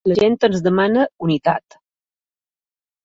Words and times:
La 0.09 0.15
gent 0.19 0.37
ens 0.47 0.63
demana 0.67 1.03
unitat. 1.27 1.79